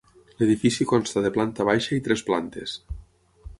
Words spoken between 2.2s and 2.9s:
plantes.